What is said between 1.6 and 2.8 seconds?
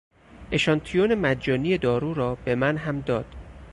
دارو را به من